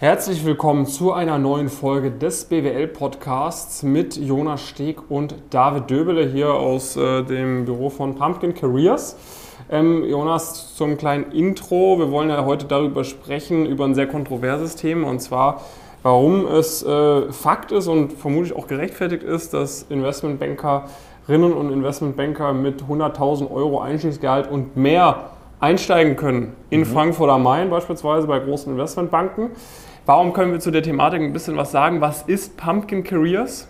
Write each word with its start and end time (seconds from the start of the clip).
Herzlich 0.00 0.46
willkommen 0.46 0.86
zu 0.86 1.12
einer 1.12 1.36
neuen 1.36 1.68
Folge 1.68 2.10
des 2.10 2.46
BWL-Podcasts 2.46 3.82
mit 3.82 4.16
Jonas 4.16 4.66
Steg 4.66 5.10
und 5.10 5.34
David 5.50 5.90
Döbele 5.90 6.26
hier 6.26 6.54
aus 6.54 6.96
äh, 6.96 7.22
dem 7.22 7.66
Büro 7.66 7.90
von 7.90 8.14
Pumpkin 8.14 8.54
Careers. 8.54 9.18
Ähm, 9.70 10.02
Jonas, 10.06 10.74
zum 10.74 10.96
kleinen 10.96 11.32
Intro. 11.32 11.98
Wir 11.98 12.10
wollen 12.10 12.30
ja 12.30 12.46
heute 12.46 12.64
darüber 12.64 13.04
sprechen, 13.04 13.66
über 13.66 13.84
ein 13.84 13.94
sehr 13.94 14.06
kontroverses 14.06 14.74
Thema 14.74 15.06
und 15.06 15.20
zwar, 15.20 15.60
warum 16.02 16.46
es 16.46 16.82
äh, 16.82 17.30
Fakt 17.30 17.70
ist 17.70 17.86
und 17.86 18.14
vermutlich 18.14 18.56
auch 18.56 18.68
gerechtfertigt 18.68 19.22
ist, 19.22 19.52
dass 19.52 19.82
Investmentbankerinnen 19.90 21.52
und 21.52 21.70
Investmentbanker 21.70 22.54
mit 22.54 22.84
100.000 22.84 23.50
Euro 23.50 23.82
Einstiegsgehalt 23.82 24.50
und 24.50 24.78
mehr 24.78 25.32
einsteigen 25.60 26.16
können 26.16 26.54
in 26.70 26.80
mhm. 26.80 26.86
Frankfurt 26.86 27.28
am 27.28 27.42
Main 27.42 27.68
beispielsweise 27.68 28.26
bei 28.26 28.38
großen 28.38 28.72
Investmentbanken. 28.72 29.50
Warum 30.06 30.32
können 30.32 30.52
wir 30.52 30.60
zu 30.60 30.70
der 30.70 30.82
Thematik 30.82 31.20
ein 31.20 31.32
bisschen 31.32 31.56
was 31.56 31.72
sagen? 31.72 32.00
Was 32.00 32.22
ist 32.22 32.56
Pumpkin 32.56 33.04
Careers? 33.04 33.68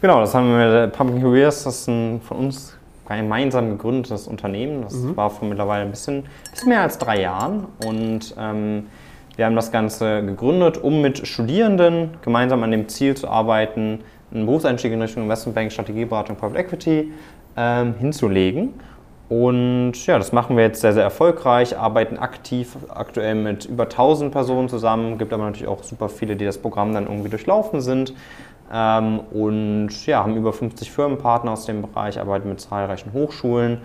Genau, 0.00 0.20
das 0.20 0.34
haben 0.34 0.48
wir. 0.48 0.88
Pumpkin 0.88 1.22
Careers, 1.22 1.64
das 1.64 1.80
ist 1.80 1.88
ein 1.88 2.20
von 2.20 2.36
uns 2.36 2.76
gemeinsam 3.08 3.70
gegründetes 3.70 4.28
Unternehmen. 4.28 4.82
Das 4.82 4.94
mhm. 4.94 5.16
war 5.16 5.30
vor 5.30 5.48
mittlerweile 5.48 5.84
ein 5.84 5.90
bisschen, 5.90 6.24
bisschen 6.50 6.68
mehr 6.68 6.82
als 6.82 6.98
drei 6.98 7.20
Jahren. 7.20 7.66
Und 7.84 8.34
ähm, 8.38 8.86
wir 9.36 9.46
haben 9.46 9.56
das 9.56 9.72
Ganze 9.72 10.24
gegründet, 10.24 10.78
um 10.78 11.00
mit 11.00 11.26
Studierenden 11.26 12.10
gemeinsam 12.22 12.62
an 12.62 12.70
dem 12.70 12.88
Ziel 12.88 13.14
zu 13.14 13.28
arbeiten, 13.28 14.00
einen 14.32 14.46
Berufseinstieg 14.46 14.92
in 14.92 15.00
Richtung 15.00 15.22
Investmentbank, 15.22 15.72
Strategieberatung, 15.72 16.36
Private 16.36 16.58
Equity 16.58 17.12
ähm, 17.56 17.94
hinzulegen. 17.98 18.74
Und 19.28 20.06
ja, 20.06 20.18
das 20.18 20.32
machen 20.32 20.56
wir 20.56 20.64
jetzt 20.64 20.80
sehr, 20.80 20.92
sehr 20.92 21.02
erfolgreich, 21.02 21.76
arbeiten 21.76 22.16
aktiv 22.16 22.76
aktuell 22.88 23.34
mit 23.34 23.64
über 23.64 23.84
1000 23.84 24.30
Personen 24.30 24.68
zusammen, 24.68 25.18
gibt 25.18 25.32
aber 25.32 25.44
natürlich 25.44 25.66
auch 25.66 25.82
super 25.82 26.08
viele, 26.08 26.36
die 26.36 26.44
das 26.44 26.58
Programm 26.58 26.94
dann 26.94 27.06
irgendwie 27.06 27.28
durchlaufen 27.28 27.80
sind. 27.80 28.14
Ähm, 28.72 29.20
und 29.32 30.06
ja, 30.06 30.22
haben 30.22 30.36
über 30.36 30.52
50 30.52 30.92
Firmenpartner 30.92 31.52
aus 31.52 31.66
dem 31.66 31.82
Bereich, 31.82 32.20
arbeiten 32.20 32.48
mit 32.48 32.60
zahlreichen 32.60 33.12
Hochschulen 33.12 33.78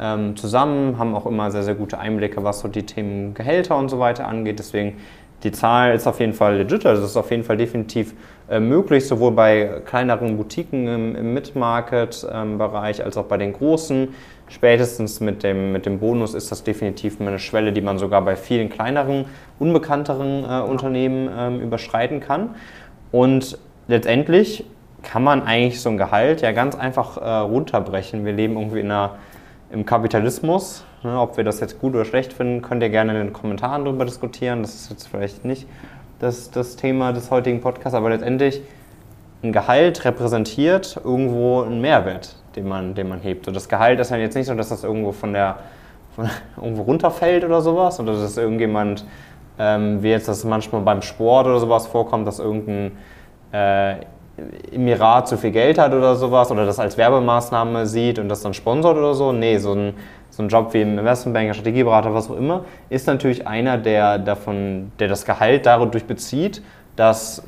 ähm, 0.00 0.36
zusammen, 0.36 0.98
haben 0.98 1.14
auch 1.14 1.26
immer 1.26 1.50
sehr, 1.50 1.62
sehr 1.62 1.74
gute 1.74 1.98
Einblicke, 1.98 2.42
was 2.44 2.60
so 2.60 2.68
die 2.68 2.84
Themen 2.84 3.34
Gehälter 3.34 3.76
und 3.76 3.88
so 3.88 3.98
weiter 3.98 4.26
angeht. 4.26 4.58
Deswegen 4.58 4.96
die 5.42 5.52
Zahl 5.52 5.94
ist 5.94 6.06
auf 6.06 6.18
jeden 6.18 6.32
Fall 6.32 6.56
legit, 6.56 6.84
also 6.84 7.04
ist 7.04 7.16
auf 7.16 7.30
jeden 7.30 7.44
Fall 7.44 7.56
definitiv 7.56 8.14
äh, 8.50 8.58
möglich, 8.58 9.06
sowohl 9.06 9.32
bei 9.32 9.80
kleineren 9.84 10.36
Boutiquen 10.36 10.86
im, 10.88 11.14
im 11.14 11.34
Mid-Market-Bereich 11.34 12.98
ähm, 12.98 13.04
als 13.04 13.16
auch 13.16 13.26
bei 13.26 13.36
den 13.36 13.52
großen. 13.52 14.08
Spätestens 14.48 15.20
mit 15.20 15.42
dem, 15.42 15.72
mit 15.72 15.84
dem 15.84 15.98
Bonus 15.98 16.34
ist 16.34 16.50
das 16.50 16.64
definitiv 16.64 17.20
eine 17.20 17.38
Schwelle, 17.38 17.72
die 17.72 17.82
man 17.82 17.98
sogar 17.98 18.22
bei 18.22 18.34
vielen 18.34 18.70
kleineren, 18.70 19.26
unbekannteren 19.58 20.44
äh, 20.44 20.62
Unternehmen 20.68 21.28
ähm, 21.36 21.60
überschreiten 21.60 22.20
kann. 22.20 22.54
Und 23.12 23.58
letztendlich 23.88 24.64
kann 25.02 25.22
man 25.22 25.42
eigentlich 25.42 25.80
so 25.80 25.90
ein 25.90 25.98
Gehalt 25.98 26.40
ja 26.40 26.52
ganz 26.52 26.76
einfach 26.76 27.18
äh, 27.18 27.28
runterbrechen. 27.28 28.24
Wir 28.24 28.32
leben 28.32 28.56
irgendwie 28.56 28.80
in 28.80 28.90
einer, 28.90 29.16
im 29.70 29.84
Kapitalismus. 29.84 30.84
Ne? 31.02 31.20
Ob 31.20 31.36
wir 31.36 31.44
das 31.44 31.60
jetzt 31.60 31.78
gut 31.78 31.94
oder 31.94 32.04
schlecht 32.04 32.32
finden, 32.32 32.62
könnt 32.62 32.82
ihr 32.82 32.90
gerne 32.90 33.12
in 33.12 33.26
den 33.26 33.32
Kommentaren 33.32 33.84
darüber 33.84 34.04
diskutieren. 34.04 34.62
Das 34.62 34.74
ist 34.74 34.90
jetzt 34.90 35.08
vielleicht 35.08 35.44
nicht 35.44 35.66
das, 36.18 36.50
das 36.50 36.76
Thema 36.76 37.12
des 37.12 37.30
heutigen 37.30 37.60
Podcasts, 37.60 37.94
aber 37.94 38.10
letztendlich 38.10 38.62
ein 39.42 39.52
Gehalt 39.52 40.04
repräsentiert 40.04 41.00
irgendwo 41.04 41.62
einen 41.62 41.80
Mehrwert, 41.80 42.36
den 42.56 42.68
man, 42.68 42.94
den 42.94 43.08
man 43.08 43.20
hebt. 43.20 43.46
Und 43.46 43.54
das 43.54 43.68
Gehalt 43.68 44.00
ist 44.00 44.10
ja 44.10 44.16
jetzt 44.16 44.34
nicht 44.34 44.46
so, 44.46 44.54
dass 44.54 44.68
das 44.68 44.84
irgendwo 44.84 45.12
von 45.12 45.32
der 45.32 45.58
von, 46.14 46.28
irgendwo 46.56 46.82
runterfällt 46.82 47.44
oder 47.44 47.60
sowas 47.60 48.00
oder 48.00 48.12
dass 48.12 48.36
irgendjemand, 48.36 49.04
ähm, 49.58 50.02
wie 50.02 50.10
jetzt 50.10 50.28
das 50.28 50.44
manchmal 50.44 50.82
beim 50.82 51.02
Sport 51.02 51.46
oder 51.46 51.60
sowas 51.60 51.86
vorkommt, 51.86 52.26
dass 52.26 52.40
irgendein 52.40 52.92
äh, 53.52 53.96
Emirat 54.72 55.28
zu 55.28 55.36
viel 55.36 55.50
Geld 55.50 55.78
hat 55.78 55.92
oder 55.92 56.14
sowas 56.14 56.50
oder 56.50 56.64
das 56.64 56.78
als 56.78 56.96
Werbemaßnahme 56.96 57.86
sieht 57.86 58.18
und 58.18 58.28
das 58.28 58.42
dann 58.42 58.54
sponsort 58.54 58.96
oder 58.96 59.14
so. 59.14 59.32
Nee, 59.32 59.58
so 59.58 59.72
ein, 59.72 59.94
so 60.30 60.42
ein 60.42 60.48
Job 60.48 60.72
wie 60.74 60.82
im 60.82 60.98
Investmentbanker, 60.98 61.54
Strategieberater, 61.54 62.14
was 62.14 62.30
auch 62.30 62.36
immer, 62.36 62.64
ist 62.88 63.06
natürlich 63.06 63.46
einer, 63.46 63.78
der, 63.78 64.18
davon, 64.18 64.92
der 64.98 65.08
das 65.08 65.24
Gehalt 65.24 65.66
dadurch 65.66 66.04
bezieht, 66.04 66.62
dass 66.94 67.42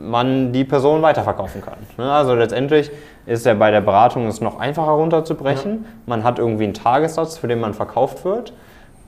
man 0.00 0.52
die 0.52 0.64
Person 0.64 1.02
weiterverkaufen 1.02 1.62
kann. 1.62 1.78
Ne, 1.98 2.10
also 2.10 2.34
letztendlich 2.34 2.90
ist 3.26 3.46
ja 3.46 3.54
bei 3.54 3.70
der 3.70 3.80
Beratung 3.80 4.26
es 4.26 4.40
noch 4.40 4.58
einfacher 4.58 4.92
runterzubrechen. 4.92 5.72
Ja. 5.72 5.88
Man 6.06 6.24
hat 6.24 6.38
irgendwie 6.38 6.64
einen 6.64 6.74
Tagessatz, 6.74 7.38
für 7.38 7.48
den 7.48 7.60
man 7.60 7.74
verkauft 7.74 8.24
wird. 8.24 8.52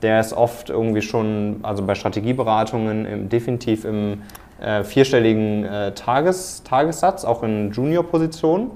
Der 0.01 0.19
ist 0.19 0.33
oft 0.33 0.69
irgendwie 0.69 1.01
schon, 1.01 1.59
also 1.63 1.83
bei 1.83 1.95
Strategieberatungen 1.95 3.29
definitiv 3.29 3.85
im 3.85 4.21
äh, 4.61 4.83
vierstelligen 4.83 5.65
äh, 5.65 5.93
Tages, 5.93 6.63
Tagessatz, 6.63 7.25
auch 7.25 7.43
in 7.43 7.71
Junior-Positionen. 7.71 8.71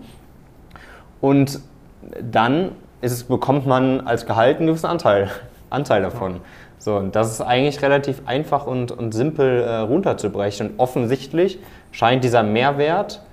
Und 1.22 1.60
dann 2.22 2.72
es, 3.02 3.24
bekommt 3.24 3.68
man 3.68 4.02
als 4.02 4.26
Gehalt 4.26 4.58
einen 4.58 4.68
gewissen 4.68 4.88
Anteil, 4.88 5.30
Anteil 5.70 6.02
davon. 6.02 6.42
So, 6.80 6.96
und 6.96 7.16
das 7.16 7.32
ist 7.32 7.42
eigentlich 7.42 7.82
relativ 7.82 8.22
einfach 8.26 8.68
und, 8.68 8.92
und 8.92 9.14
simpel 9.14 9.62
äh, 9.62 9.78
runterzubrechen. 9.78 10.72
Und 10.72 10.80
offensichtlich 10.80 11.60
scheint 11.98 12.24
dieser 12.24 12.44
Mehrwert 12.44 13.24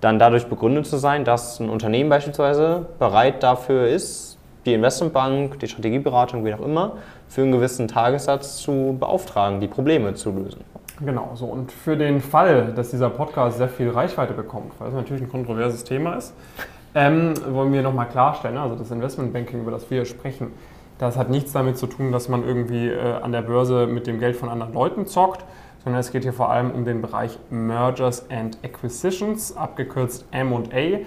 dann 0.00 0.20
dadurch 0.20 0.46
begründet 0.46 0.86
zu 0.86 0.98
sein, 0.98 1.24
dass 1.24 1.58
ein 1.58 1.68
Unternehmen 1.68 2.10
beispielsweise 2.10 2.86
bereit 3.00 3.42
dafür 3.42 3.88
ist, 3.88 4.38
die 4.66 4.72
Investmentbank, 4.72 5.58
die 5.58 5.66
Strategieberatung, 5.66 6.44
wie 6.44 6.54
auch 6.54 6.60
immer, 6.60 6.92
für 7.26 7.42
einen 7.42 7.50
gewissen 7.50 7.88
Tagessatz 7.88 8.58
zu 8.58 8.96
beauftragen, 9.00 9.60
die 9.60 9.66
Probleme 9.66 10.14
zu 10.14 10.30
lösen. 10.30 10.62
Genau, 11.04 11.32
so. 11.34 11.46
Und 11.46 11.72
für 11.72 11.96
den 11.96 12.20
Fall, 12.20 12.72
dass 12.76 12.90
dieser 12.90 13.10
Podcast 13.10 13.58
sehr 13.58 13.68
viel 13.68 13.90
Reichweite 13.90 14.32
bekommt, 14.32 14.72
weil 14.78 14.90
es 14.90 14.94
natürlich 14.94 15.22
ein 15.24 15.30
kontroverses 15.30 15.82
Thema 15.82 16.14
ist, 16.14 16.34
ähm, 16.94 17.34
wollen 17.50 17.72
wir 17.72 17.82
nochmal 17.82 18.06
klarstellen, 18.06 18.58
also 18.58 18.76
das 18.76 18.92
Investmentbanking, 18.92 19.62
über 19.62 19.72
das 19.72 19.90
wir 19.90 20.04
sprechen, 20.04 20.52
das 20.98 21.16
hat 21.16 21.30
nichts 21.30 21.52
damit 21.52 21.78
zu 21.78 21.88
tun, 21.88 22.12
dass 22.12 22.28
man 22.28 22.46
irgendwie 22.46 22.90
äh, 22.90 23.14
an 23.14 23.32
der 23.32 23.42
Börse 23.42 23.88
mit 23.88 24.06
dem 24.06 24.20
Geld 24.20 24.36
von 24.36 24.48
anderen 24.48 24.72
Leuten 24.72 25.08
zockt, 25.08 25.44
sondern 25.84 26.00
es 26.00 26.10
geht 26.10 26.22
hier 26.22 26.32
vor 26.32 26.50
allem 26.50 26.70
um 26.70 26.84
den 26.84 27.02
Bereich 27.02 27.38
Mergers 27.50 28.28
and 28.30 28.58
Acquisitions, 28.64 29.56
abgekürzt 29.56 30.24
M&A. 30.32 31.00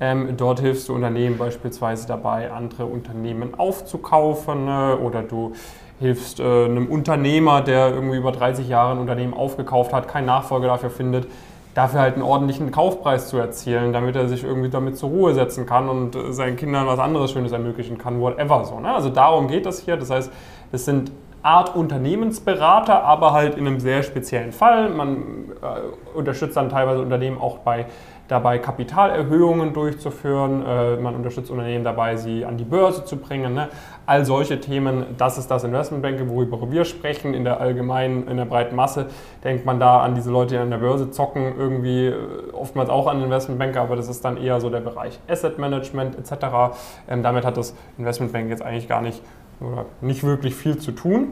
Ähm, 0.00 0.36
dort 0.36 0.58
hilfst 0.58 0.88
du 0.88 0.94
Unternehmen 0.94 1.38
beispielsweise 1.38 2.08
dabei, 2.08 2.50
andere 2.50 2.84
Unternehmen 2.84 3.54
aufzukaufen 3.54 4.66
äh, 4.66 4.94
oder 4.94 5.22
du 5.22 5.52
hilfst 6.00 6.40
äh, 6.40 6.64
einem 6.64 6.88
Unternehmer, 6.88 7.60
der 7.60 7.90
irgendwie 7.90 8.16
über 8.16 8.32
30 8.32 8.68
Jahre 8.68 8.92
ein 8.92 8.98
Unternehmen 8.98 9.34
aufgekauft 9.34 9.92
hat, 9.92 10.08
keinen 10.08 10.26
Nachfolger 10.26 10.66
dafür 10.66 10.90
findet, 10.90 11.28
dafür 11.74 12.00
halt 12.00 12.14
einen 12.14 12.22
ordentlichen 12.22 12.72
Kaufpreis 12.72 13.28
zu 13.28 13.36
erzielen, 13.36 13.92
damit 13.92 14.16
er 14.16 14.28
sich 14.28 14.42
irgendwie 14.42 14.68
damit 14.68 14.98
zur 14.98 15.10
Ruhe 15.10 15.32
setzen 15.32 15.64
kann 15.64 15.88
und 15.88 16.16
äh, 16.16 16.32
seinen 16.32 16.56
Kindern 16.56 16.88
was 16.88 16.98
anderes 16.98 17.30
Schönes 17.30 17.52
ermöglichen 17.52 17.96
kann, 17.96 18.20
whatever 18.20 18.64
so. 18.64 18.80
Ne? 18.80 18.92
Also 18.92 19.10
darum 19.10 19.46
geht 19.46 19.64
es 19.64 19.80
hier. 19.80 19.96
Das 19.96 20.10
heißt, 20.10 20.32
es 20.72 20.84
sind 20.84 21.12
Art 21.44 21.76
Unternehmensberater, 21.76 23.04
aber 23.04 23.32
halt 23.32 23.56
in 23.56 23.66
einem 23.66 23.78
sehr 23.78 24.02
speziellen 24.02 24.50
Fall. 24.50 24.88
Man 24.88 25.52
äh, 25.62 26.16
unterstützt 26.16 26.56
dann 26.56 26.70
teilweise 26.70 27.02
Unternehmen 27.02 27.38
auch 27.38 27.58
bei 27.58 27.84
dabei 28.28 28.58
Kapitalerhöhungen 28.58 29.74
durchzuführen. 29.74 30.64
Äh, 30.66 30.96
man 30.96 31.14
unterstützt 31.14 31.50
Unternehmen 31.50 31.84
dabei, 31.84 32.16
sie 32.16 32.46
an 32.46 32.56
die 32.56 32.64
Börse 32.64 33.04
zu 33.04 33.18
bringen. 33.18 33.52
Ne? 33.52 33.68
All 34.06 34.24
solche 34.24 34.58
Themen, 34.58 35.04
das 35.18 35.36
ist 35.36 35.50
das 35.50 35.64
Investmentbanking, 35.64 36.30
worüber 36.30 36.70
wir 36.70 36.86
sprechen. 36.86 37.34
In 37.34 37.44
der 37.44 37.60
allgemeinen, 37.60 38.26
in 38.26 38.38
der 38.38 38.46
breiten 38.46 38.74
Masse 38.74 39.06
denkt 39.44 39.66
man 39.66 39.78
da 39.78 40.00
an 40.00 40.14
diese 40.14 40.30
Leute, 40.30 40.54
die 40.54 40.60
an 40.60 40.70
der 40.70 40.78
Börse 40.78 41.10
zocken, 41.10 41.54
irgendwie 41.58 42.06
äh, 42.06 42.14
oftmals 42.52 42.88
auch 42.88 43.06
an 43.06 43.22
Investmentbanker, 43.22 43.82
aber 43.82 43.96
das 43.96 44.08
ist 44.08 44.24
dann 44.24 44.38
eher 44.38 44.60
so 44.62 44.70
der 44.70 44.80
Bereich 44.80 45.20
Asset 45.28 45.58
Management 45.58 46.16
etc. 46.16 46.74
Ähm, 47.06 47.22
damit 47.22 47.44
hat 47.44 47.58
das 47.58 47.74
Investmentbanking 47.98 48.48
jetzt 48.48 48.62
eigentlich 48.62 48.88
gar 48.88 49.02
nicht 49.02 49.22
oder 49.60 49.86
nicht 50.00 50.24
wirklich 50.24 50.54
viel 50.54 50.78
zu 50.78 50.92
tun. 50.92 51.28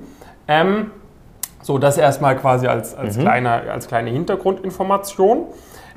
Ähm, 0.49 0.91
so, 1.63 1.79
das 1.79 1.97
erstmal 1.97 2.37
quasi 2.37 2.67
als, 2.67 2.95
als, 2.95 3.17
mhm. 3.17 3.23
kleine, 3.23 3.51
als 3.71 3.87
kleine 3.87 4.11
Hintergrundinformation. 4.11 5.47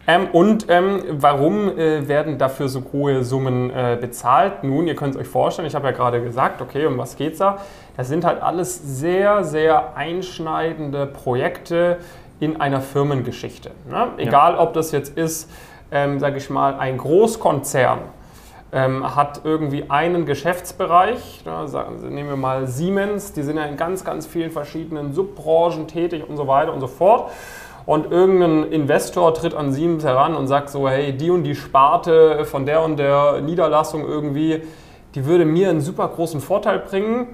Ähm, 0.07 0.27
und 0.31 0.67
ähm, 0.69 1.01
warum 1.09 1.77
äh, 1.77 2.07
werden 2.07 2.37
dafür 2.37 2.69
so 2.69 2.83
hohe 2.93 3.23
Summen 3.23 3.71
äh, 3.71 3.97
bezahlt? 3.99 4.63
Nun, 4.63 4.85
ihr 4.85 4.95
könnt 4.95 5.15
es 5.15 5.21
euch 5.21 5.27
vorstellen, 5.27 5.67
ich 5.67 5.73
habe 5.73 5.87
ja 5.87 5.93
gerade 5.93 6.21
gesagt, 6.21 6.61
okay, 6.61 6.85
um 6.85 6.97
was 6.99 7.15
geht 7.15 7.33
es 7.33 7.39
da? 7.39 7.57
Das 7.97 8.07
sind 8.07 8.23
halt 8.23 8.41
alles 8.43 8.99
sehr, 8.99 9.43
sehr 9.43 9.95
einschneidende 9.97 11.07
Projekte 11.07 11.97
in 12.39 12.61
einer 12.61 12.81
Firmengeschichte. 12.81 13.71
Ne? 13.89 14.09
Egal, 14.17 14.53
ja. 14.53 14.59
ob 14.59 14.73
das 14.73 14.91
jetzt 14.91 15.17
ist, 15.17 15.49
ähm, 15.91 16.19
sage 16.19 16.37
ich 16.37 16.51
mal, 16.51 16.75
ein 16.75 16.97
Großkonzern, 16.97 17.99
ähm, 18.75 19.15
hat 19.15 19.41
irgendwie 19.45 19.89
einen 19.89 20.25
Geschäftsbereich, 20.25 21.41
da 21.45 21.67
sagen, 21.67 22.07
nehmen 22.13 22.29
wir 22.29 22.35
mal 22.35 22.67
Siemens, 22.67 23.31
die 23.31 23.41
sind 23.41 23.55
ja 23.55 23.63
in 23.63 23.77
ganz, 23.77 24.03
ganz 24.03 24.27
vielen 24.27 24.51
verschiedenen 24.51 25.13
Subbranchen 25.13 25.87
tätig 25.87 26.27
und 26.27 26.35
so 26.35 26.45
weiter 26.47 26.73
und 26.73 26.81
so 26.81 26.87
fort 26.87 27.31
und 27.85 28.11
irgendein 28.11 28.71
Investor 28.71 29.33
tritt 29.33 29.53
an 29.53 29.71
Siemens 29.71 30.03
heran 30.03 30.35
und 30.35 30.47
sagt 30.47 30.69
so, 30.69 30.89
hey, 30.89 31.15
die 31.15 31.29
und 31.29 31.43
die 31.43 31.55
Sparte 31.55 32.43
von 32.43 32.65
der 32.65 32.83
und 32.83 32.97
der 32.97 33.41
Niederlassung 33.41 34.05
irgendwie, 34.05 34.63
die 35.15 35.25
würde 35.25 35.45
mir 35.45 35.69
einen 35.69 35.81
super 35.81 36.09
großen 36.09 36.41
Vorteil 36.41 36.79
bringen 36.79 37.27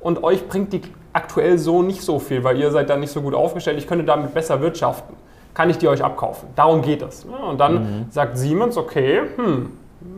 und 0.00 0.24
euch 0.24 0.48
bringt 0.48 0.72
die 0.72 0.80
aktuell 1.12 1.58
so 1.58 1.82
nicht 1.82 2.02
so 2.02 2.18
viel, 2.18 2.42
weil 2.42 2.58
ihr 2.58 2.70
seid 2.70 2.88
da 2.88 2.96
nicht 2.96 3.10
so 3.10 3.20
gut 3.20 3.34
aufgestellt. 3.34 3.78
Ich 3.78 3.86
könnte 3.86 4.04
damit 4.04 4.32
besser 4.32 4.62
wirtschaften. 4.62 5.14
Kann 5.52 5.68
ich 5.70 5.76
die 5.78 5.88
euch 5.88 6.04
abkaufen? 6.04 6.48
Darum 6.54 6.82
geht 6.82 7.02
es. 7.02 7.24
Ne? 7.24 7.36
Und 7.36 7.58
dann 7.58 7.74
mhm. 7.74 8.06
sagt 8.10 8.38
Siemens, 8.38 8.76
okay, 8.76 9.22
hm, 9.36 9.72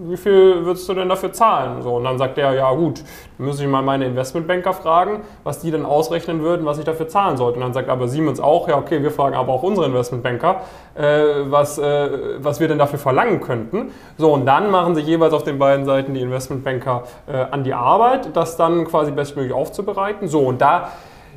wie 0.08 0.16
viel 0.16 0.64
würdest 0.64 0.88
du 0.88 0.94
denn 0.94 1.08
dafür 1.08 1.32
zahlen? 1.32 1.82
So, 1.82 1.96
und 1.96 2.04
dann 2.04 2.18
sagt 2.18 2.36
der, 2.36 2.52
ja 2.52 2.72
gut, 2.72 3.02
dann 3.36 3.46
muss 3.46 3.60
ich 3.60 3.66
mal 3.66 3.82
meine 3.82 4.06
Investmentbanker 4.06 4.72
fragen, 4.72 5.20
was 5.44 5.60
die 5.60 5.70
dann 5.70 5.84
ausrechnen 5.84 6.42
würden, 6.42 6.66
was 6.66 6.78
ich 6.78 6.84
dafür 6.84 7.08
zahlen 7.08 7.36
sollte. 7.36 7.56
Und 7.56 7.62
dann 7.62 7.72
sagt 7.72 7.88
aber 7.88 8.08
Siemens 8.08 8.40
auch, 8.40 8.68
ja 8.68 8.76
okay, 8.76 9.02
wir 9.02 9.10
fragen 9.10 9.36
aber 9.36 9.52
auch 9.52 9.62
unsere 9.62 9.86
Investmentbanker, 9.86 10.62
äh, 10.94 11.22
was, 11.46 11.78
äh, 11.78 12.10
was 12.38 12.60
wir 12.60 12.68
denn 12.68 12.78
dafür 12.78 12.98
verlangen 12.98 13.40
könnten. 13.40 13.92
So, 14.16 14.32
und 14.32 14.46
dann 14.46 14.70
machen 14.70 14.94
sich 14.94 15.06
jeweils 15.06 15.32
auf 15.32 15.44
den 15.44 15.58
beiden 15.58 15.84
Seiten 15.84 16.14
die 16.14 16.20
Investmentbanker 16.20 17.04
äh, 17.26 17.36
an 17.50 17.64
die 17.64 17.74
Arbeit, 17.74 18.34
das 18.34 18.56
dann 18.56 18.86
quasi 18.86 19.10
bestmöglich 19.10 19.52
aufzubereiten. 19.52 20.28
So, 20.28 20.40
und 20.40 20.60
da 20.60 20.90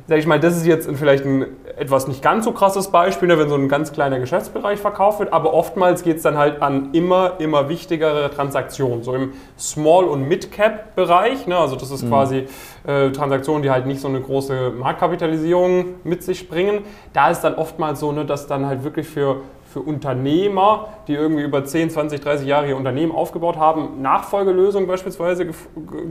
sag 0.06 0.18
ich 0.18 0.26
mal, 0.26 0.40
das 0.40 0.56
ist 0.56 0.66
jetzt 0.66 0.90
vielleicht 0.94 1.24
ein 1.24 1.46
etwas 1.76 2.08
nicht 2.08 2.22
ganz 2.22 2.44
so 2.44 2.52
krasses 2.52 2.88
Beispiel, 2.88 3.28
ne, 3.28 3.38
wenn 3.38 3.48
so 3.48 3.54
ein 3.54 3.68
ganz 3.68 3.92
kleiner 3.92 4.18
Geschäftsbereich 4.18 4.78
verkauft 4.78 5.20
wird, 5.20 5.32
aber 5.32 5.54
oftmals 5.54 6.02
geht 6.02 6.16
es 6.16 6.22
dann 6.22 6.36
halt 6.36 6.62
an 6.62 6.90
immer, 6.92 7.34
immer 7.38 7.68
wichtigere 7.68 8.30
Transaktionen. 8.30 9.02
So 9.02 9.14
im 9.14 9.32
Small- 9.58 10.04
und 10.04 10.28
Mid-Cap-Bereich, 10.28 11.46
ne, 11.46 11.56
also 11.56 11.76
das 11.76 11.90
ist 11.90 12.02
mhm. 12.02 12.08
quasi 12.08 12.46
äh, 12.86 13.10
Transaktionen, 13.10 13.62
die 13.62 13.70
halt 13.70 13.86
nicht 13.86 14.00
so 14.00 14.08
eine 14.08 14.20
große 14.20 14.72
Marktkapitalisierung 14.78 15.96
mit 16.04 16.22
sich 16.22 16.48
bringen. 16.48 16.84
Da 17.12 17.30
ist 17.30 17.40
dann 17.40 17.54
oftmals 17.54 18.00
so, 18.00 18.12
ne, 18.12 18.24
dass 18.24 18.46
dann 18.46 18.66
halt 18.66 18.84
wirklich 18.84 19.08
für 19.08 19.42
für 19.72 19.80
Unternehmer, 19.80 20.88
die 21.08 21.14
irgendwie 21.14 21.42
über 21.42 21.64
10, 21.64 21.90
20, 21.90 22.20
30 22.20 22.46
Jahre 22.46 22.68
ihr 22.68 22.76
Unternehmen 22.76 23.12
aufgebaut 23.12 23.56
haben, 23.56 24.02
Nachfolgelösungen 24.02 24.86
beispielsweise 24.86 25.48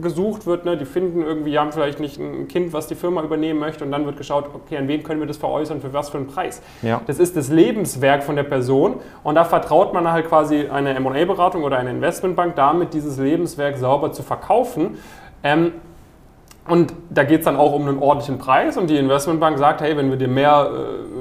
gesucht 0.00 0.46
wird. 0.46 0.64
Ne? 0.64 0.76
Die 0.76 0.84
finden 0.84 1.22
irgendwie, 1.22 1.52
die 1.52 1.58
haben 1.58 1.72
vielleicht 1.72 2.00
nicht 2.00 2.18
ein 2.18 2.48
Kind, 2.48 2.72
was 2.72 2.88
die 2.88 2.96
Firma 2.96 3.22
übernehmen 3.22 3.60
möchte 3.60 3.84
und 3.84 3.92
dann 3.92 4.04
wird 4.04 4.16
geschaut, 4.16 4.46
okay, 4.52 4.76
an 4.76 4.88
wen 4.88 5.04
können 5.04 5.20
wir 5.20 5.28
das 5.28 5.36
veräußern, 5.36 5.80
für 5.80 5.92
was 5.92 6.10
für 6.10 6.18
einen 6.18 6.26
Preis. 6.26 6.60
Ja. 6.82 7.00
Das 7.06 7.18
ist 7.20 7.36
das 7.36 7.48
Lebenswerk 7.50 8.24
von 8.24 8.34
der 8.34 8.42
Person 8.42 8.96
und 9.22 9.36
da 9.36 9.44
vertraut 9.44 9.94
man 9.94 10.10
halt 10.10 10.28
quasi 10.28 10.66
eine 10.68 10.94
M&A-Beratung 10.94 11.62
oder 11.62 11.78
eine 11.78 11.90
Investmentbank 11.90 12.56
damit, 12.56 12.94
dieses 12.94 13.18
Lebenswerk 13.18 13.76
sauber 13.76 14.12
zu 14.12 14.22
verkaufen. 14.22 14.98
Ähm, 15.44 15.72
und 16.68 16.92
da 17.10 17.24
geht 17.24 17.40
es 17.40 17.44
dann 17.44 17.56
auch 17.56 17.72
um 17.72 17.88
einen 17.88 17.98
ordentlichen 17.98 18.38
Preis 18.38 18.76
und 18.76 18.88
die 18.88 18.96
Investmentbank 18.96 19.58
sagt, 19.58 19.80
hey, 19.80 19.96
wenn 19.96 20.10
wir 20.10 20.16
dir 20.16 20.28
mehr, 20.28 20.70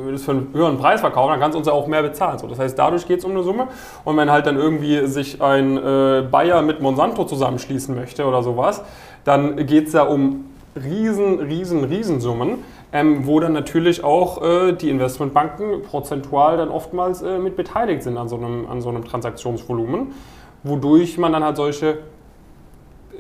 äh, 0.08 0.12
das 0.12 0.24
für 0.24 0.32
einen 0.32 0.54
höheren 0.54 0.78
Preis 0.78 1.00
verkaufen, 1.00 1.32
dann 1.32 1.40
kannst 1.40 1.56
du 1.56 1.60
uns 1.60 1.68
ja 1.68 1.74
auch 1.74 1.88
mehr 1.88 2.04
bezahlen. 2.04 2.38
So, 2.38 2.48
das 2.48 2.60
heißt, 2.60 2.78
dadurch 2.78 3.08
geht 3.08 3.20
es 3.20 3.26
um 3.26 3.32
eine 3.32 3.42
Summe. 3.42 3.68
Und 4.04 4.18
wenn 4.18 4.30
halt 4.30 4.46
dann 4.46 4.58
irgendwie 4.58 5.08
sich 5.08 5.42
ein 5.42 5.78
äh, 5.78 6.24
Bayer 6.30 6.62
mit 6.62 6.82
Monsanto 6.82 7.26
zusammenschließen 7.26 7.96
möchte 7.96 8.26
oder 8.26 8.44
sowas, 8.44 8.84
dann 9.24 9.66
geht 9.66 9.88
es 9.88 9.94
ja 9.94 10.04
um 10.04 10.46
riesen, 10.76 11.40
riesen, 11.40 11.84
Riesensummen, 11.86 12.60
ähm, 12.94 13.26
wo 13.26 13.40
dann 13.40 13.54
natürlich 13.54 14.04
auch 14.04 14.44
äh, 14.44 14.74
die 14.74 14.90
Investmentbanken 14.90 15.82
prozentual 15.82 16.58
dann 16.58 16.70
oftmals 16.70 17.24
äh, 17.24 17.40
mit 17.40 17.56
beteiligt 17.56 18.04
sind 18.04 18.18
an 18.18 18.30
so, 18.30 18.36
einem, 18.36 18.68
an 18.70 18.82
so 18.82 18.90
einem 18.90 19.04
Transaktionsvolumen, 19.04 20.14
wodurch 20.64 21.18
man 21.18 21.34
dann 21.34 21.44
halt 21.44 21.58
solche 21.58 21.98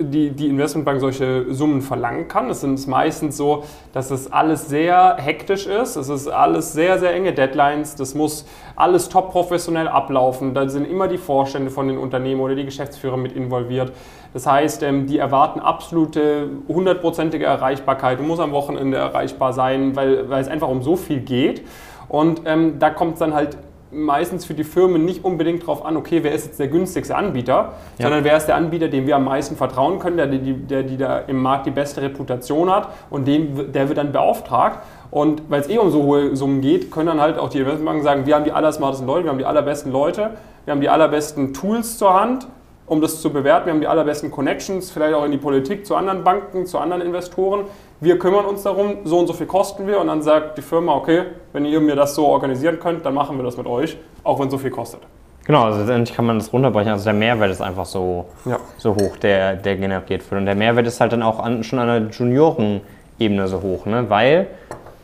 die, 0.03 0.31
die 0.31 0.48
Investmentbank 0.48 1.00
solche 1.00 1.53
Summen 1.53 1.81
verlangen 1.81 2.27
kann. 2.27 2.50
Es 2.50 2.63
ist 2.63 2.88
meistens 2.88 3.38
so, 3.38 3.63
dass 3.94 4.12
es 4.12 4.31
alles 4.31 4.68
sehr 4.68 5.18
hektisch 5.18 5.68
ist. 5.68 5.95
Es 5.95 6.09
ist 6.09 6.27
alles 6.27 6.74
sehr, 6.74 7.00
sehr 7.00 7.13
enge 7.13 7.33
Deadlines. 7.33 7.95
Das 7.95 8.15
muss 8.15 8.45
alles 8.75 9.09
top 9.09 9.31
professionell 9.31 9.88
ablaufen. 9.88 10.53
Da 10.53 10.68
sind 10.69 10.86
immer 10.86 11.07
die 11.07 11.18
Vorstände 11.18 11.71
von 11.71 11.88
den 11.88 11.98
Unternehmen 11.98 12.42
oder 12.42 12.56
die 12.56 12.65
Geschäftsführer 12.65 13.18
mit 13.18 13.33
involviert. 13.33 13.92
Das 14.33 14.48
heißt, 14.48 14.83
ähm, 14.83 15.07
die 15.07 15.18
erwarten 15.18 15.59
absolute 15.59 16.50
hundertprozentige 16.68 17.45
Erreichbarkeit. 17.45 18.19
Du 18.19 18.24
musst 18.24 18.42
am 18.42 18.51
Wochenende 18.51 18.97
erreichbar 18.97 19.54
sein, 19.54 19.95
weil, 19.95 20.30
weil 20.30 20.42
es 20.42 20.47
einfach 20.47 20.69
um 20.69 20.81
so 20.81 20.95
viel 20.95 21.19
geht. 21.19 21.63
Und 22.07 22.42
ähm, 22.45 22.80
da 22.80 22.89
kommt 22.89 23.13
es 23.13 23.19
dann 23.19 23.33
halt 23.33 23.57
meistens 23.92 24.46
für 24.46 24.54
die 24.54 24.64
Firmen 24.64 25.06
nicht 25.06 25.24
unbedingt 25.24 25.64
darauf 25.64 25.86
an, 25.86 25.98
okay, 25.98 26.24
wer 26.24 26.32
ist 26.32 26.46
jetzt 26.46 26.60
der 26.60 26.68
günstigste 26.68 27.16
Anbieter, 27.16 27.74
ja. 27.98 28.04
sondern 28.04 28.24
wer 28.24 28.38
ist 28.38 28.46
der 28.46 28.56
Anbieter, 28.56 28.88
dem 28.88 29.08
wir 29.08 29.16
am 29.16 29.26
meisten 29.26 29.56
vertrauen 29.56 30.00
können, 30.00 30.18
der, 30.18 30.28
der, 30.28 30.40
der, 30.40 30.84
der 30.84 30.98
da 30.98 31.20
im 31.20 31.42
Markt 31.42 31.66
die 31.66 31.72
beste 31.72 32.02
Reputation 32.02 32.70
hat 32.72 32.90
und 33.10 33.28
dem, 33.28 33.72
der 33.72 33.88
wird 33.88 33.98
dann 33.98 34.12
beauftragt. 34.12 34.80
Und 35.12 35.44
weil 35.50 35.62
es 35.62 35.70
eh 35.70 35.78
um 35.78 35.92
so 35.92 36.04
hohe 36.04 36.36
Summen 36.36 36.62
geht, 36.62 36.90
können 36.90 37.08
dann 37.08 37.22
halt 37.22 37.38
auch 37.38 37.50
die 37.50 37.60
Investmentbanken 37.60 38.04
sagen, 38.04 38.26
wir 38.26 38.36
haben 38.36 38.46
die 38.46 38.54
allersmartesten 38.54 39.06
Leute, 39.06 39.26
wir 39.26 39.32
haben 39.32 39.40
die 39.40 39.46
allerbesten 39.46 39.92
Leute, 39.92 40.32
wir 40.66 40.72
haben 40.72 40.82
die 40.82 40.90
allerbesten 40.90 41.54
Tools 41.54 41.98
zur 41.98 42.14
Hand, 42.14 42.48
um 42.92 43.02
das 43.02 43.22
zu 43.22 43.32
bewerten. 43.32 43.68
Wir 43.68 43.74
haben 43.74 43.82
die 43.82 43.88
allerbesten 43.88 44.30
Connections, 44.30 44.92
vielleicht 44.92 45.14
auch 45.14 45.24
in 45.24 45.32
die 45.32 45.38
Politik, 45.38 45.86
zu 45.86 45.96
anderen 45.96 46.24
Banken, 46.24 46.66
zu 46.66 46.78
anderen 46.78 47.02
Investoren 47.02 47.66
wir 48.02 48.18
kümmern 48.18 48.46
uns 48.46 48.64
darum, 48.64 48.98
so 49.04 49.20
und 49.20 49.28
so 49.28 49.34
viel 49.34 49.46
kosten 49.46 49.88
wir 49.88 50.02
und 50.02 50.08
dann 50.08 50.24
sagt 50.24 50.58
die 50.58 50.64
Firma, 50.64 50.96
okay, 50.96 51.26
wenn 51.54 51.66
ihr 51.66 51.80
mir 51.80 51.96
das 51.96 52.16
so 52.16 52.26
organisieren 52.26 52.80
könnt, 52.80 53.06
dann 53.06 53.14
machen 53.14 53.38
wir 53.38 53.44
das 53.44 53.58
mit 53.58 53.68
euch, 53.68 53.96
auch 54.24 54.40
wenn 54.40 54.48
es 54.48 54.52
so 54.52 54.58
viel 54.58 54.72
kostet. 54.72 55.02
Genau, 55.46 55.64
also 55.66 55.80
letztendlich 55.80 56.16
kann 56.16 56.26
man 56.26 56.40
das 56.40 56.52
runterbrechen. 56.52 56.92
Also 56.92 57.06
der 57.06 57.14
Mehrwert 57.14 57.52
ist 57.52 57.62
einfach 57.62 57.86
so, 57.86 58.26
ja. 58.46 58.58
so 58.78 58.96
hoch, 58.96 59.18
der, 59.18 59.56
der 59.56 59.76
generiert 59.76 60.32
wird. 60.32 60.40
Und 60.40 60.46
der 60.46 60.56
Mehrwert 60.56 60.88
ist 60.88 61.00
halt 61.00 61.12
dann 61.14 61.22
auch 61.22 61.40
an, 61.40 61.64
schon 61.64 61.78
an 61.78 61.88
der 61.88 62.12
Junioren-Ebene 62.12 63.48
so 63.48 63.62
hoch, 63.62 63.86
ne? 63.86 64.10
weil, 64.10 64.48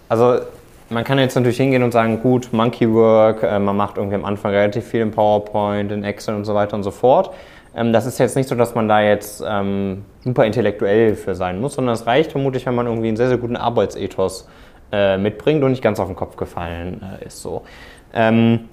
also 0.09 0.39
man 0.89 1.03
kann 1.03 1.19
jetzt 1.19 1.35
natürlich 1.35 1.57
hingehen 1.57 1.83
und 1.83 1.91
sagen, 1.91 2.19
gut, 2.21 2.51
Monkey 2.51 2.91
Work, 2.91 3.43
äh, 3.43 3.59
man 3.59 3.77
macht 3.77 3.97
irgendwie 3.97 4.15
am 4.15 4.25
Anfang 4.25 4.51
relativ 4.51 4.85
viel 4.85 5.01
in 5.01 5.11
PowerPoint, 5.11 5.91
in 5.91 6.03
Excel 6.03 6.33
und 6.33 6.45
so 6.45 6.55
weiter 6.55 6.75
und 6.75 6.83
so 6.83 6.91
fort. 6.91 7.31
Ähm, 7.77 7.93
das 7.93 8.05
ist 8.05 8.17
jetzt 8.17 8.35
nicht 8.35 8.49
so, 8.49 8.55
dass 8.55 8.73
man 8.75 8.89
da 8.89 9.01
jetzt 9.01 9.43
ähm, 9.47 10.03
super 10.23 10.45
intellektuell 10.45 11.15
für 11.15 11.35
sein 11.35 11.61
muss, 11.61 11.75
sondern 11.75 11.93
es 11.93 12.07
reicht 12.07 12.31
vermutlich, 12.31 12.65
wenn 12.65 12.75
man 12.75 12.87
irgendwie 12.87 13.07
einen 13.07 13.17
sehr, 13.17 13.27
sehr 13.27 13.37
guten 13.37 13.55
Arbeitsethos 13.55 14.49
äh, 14.91 15.17
mitbringt 15.17 15.63
und 15.63 15.71
nicht 15.71 15.83
ganz 15.83 15.99
auf 15.99 16.07
den 16.07 16.15
Kopf 16.15 16.35
gefallen 16.35 17.01
äh, 17.21 17.25
ist. 17.25 17.41
So. 17.41 17.61
Ähm, 18.13 18.67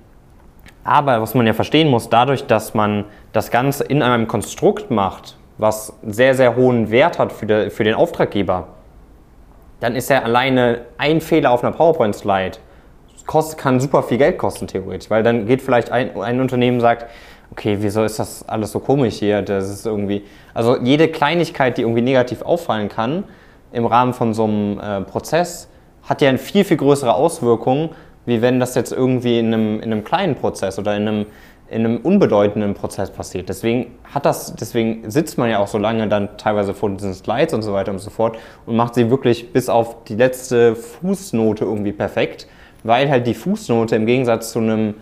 aber 0.85 1.21
was 1.21 1.35
man 1.35 1.47
ja 1.47 1.53
verstehen 1.53 1.89
muss, 1.89 2.09
dadurch, 2.09 2.47
dass 2.47 2.75
man 2.75 3.05
das 3.33 3.51
Ganze 3.51 3.85
in 3.85 4.03
einem 4.03 4.27
Konstrukt 4.27 4.91
macht, 4.91 5.37
was 5.59 5.93
sehr, 6.03 6.35
sehr 6.35 6.57
hohen 6.57 6.91
Wert 6.91 7.19
hat 7.19 7.33
für, 7.33 7.47
de, 7.47 7.71
für 7.71 7.85
den 7.85 7.95
Auftraggeber, 7.95 8.69
dann 9.81 9.97
ist 9.97 10.09
ja 10.09 10.23
alleine 10.23 10.83
ein 10.97 11.21
Fehler 11.21 11.51
auf 11.51 11.63
einer 11.63 11.75
PowerPoint-Slide, 11.77 12.59
kann 13.57 13.81
super 13.81 14.03
viel 14.03 14.19
Geld 14.19 14.39
kosten 14.39 14.67
theoretisch, 14.67 15.11
weil 15.11 15.23
dann 15.23 15.47
geht 15.47 15.63
vielleicht 15.63 15.91
ein, 15.91 16.19
ein 16.21 16.41
Unternehmen 16.41 16.81
sagt, 16.81 17.07
okay, 17.55 17.77
wieso 17.81 18.03
ist 18.03 18.19
das 18.19 18.47
alles 18.49 18.73
so 18.73 18.81
komisch 18.81 19.15
hier? 19.15 19.41
Das 19.41 19.71
ist 19.71 19.87
irgendwie, 19.87 20.25
also 20.55 20.77
jede 20.77 21.07
Kleinigkeit, 21.09 21.79
die 21.79 21.83
irgendwie 21.83 22.03
negativ 22.03 22.43
auffallen 22.43 22.89
kann 22.89 23.25
im 23.73 23.87
Rahmen 23.87 24.13
von 24.13 24.35
so 24.35 24.45
einem 24.45 24.81
äh, 24.81 25.01
Prozess, 25.03 25.69
hat 26.03 26.21
ja 26.21 26.29
eine 26.29 26.39
viel, 26.39 26.65
viel 26.65 26.77
größere 26.77 27.15
Auswirkung, 27.15 27.91
wie 28.27 28.43
wenn 28.43 28.59
das 28.59 28.75
jetzt 28.75 28.93
irgendwie 28.93 29.39
in 29.39 29.55
einem, 29.55 29.77
in 29.77 29.93
einem 29.93 30.03
kleinen 30.03 30.35
Prozess 30.35 30.79
oder 30.81 30.97
in 30.97 31.07
einem, 31.07 31.27
in 31.71 31.85
einem 31.85 31.99
unbedeutenden 31.99 32.75
Prozess 32.75 33.11
passiert. 33.11 33.49
Deswegen 33.49 33.93
hat 34.13 34.27
das, 34.27 34.55
deswegen 34.57 35.09
sitzt 35.09 35.39
man 35.39 35.49
ja 35.49 35.61
auch 35.61 35.69
so 35.69 35.79
lange 35.79 36.09
dann 36.09 36.37
teilweise 36.37 36.75
vor 36.75 36.91
diesen 36.91 37.15
Slides 37.15 37.55
und 37.55 37.63
so 37.63 37.73
weiter 37.73 37.93
und 37.93 38.01
so 38.01 38.11
fort 38.11 38.37
und 38.67 38.75
macht 38.75 38.95
sie 38.95 39.11
wirklich 39.11 39.53
bis 39.53 39.69
auf 39.69 40.05
die 40.05 40.17
letzte 40.17 40.75
Fußnote 40.75 41.65
irgendwie 41.65 41.93
perfekt, 41.93 42.49
weil 42.83 43.09
halt 43.09 43.29
die 43.29 43.35
Fußnote 43.35 43.95
im 43.95 44.07
Gegensatz 44.07 44.51
zu 44.53 44.59
einem 44.59 44.95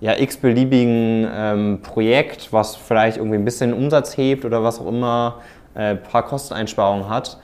ja, 0.00 0.18
x-beliebigen 0.18 1.28
ähm, 1.32 1.78
Projekt, 1.82 2.52
was 2.52 2.76
vielleicht 2.76 3.18
irgendwie 3.18 3.36
ein 3.36 3.44
bisschen 3.44 3.72
Umsatz 3.74 4.16
hebt 4.16 4.44
oder 4.44 4.62
was 4.62 4.80
auch 4.80 4.88
immer, 4.88 5.36
ein 5.74 5.96
äh, 5.96 6.00
paar 6.00 6.24
Kosteneinsparungen 6.24 7.08
hat, 7.08 7.38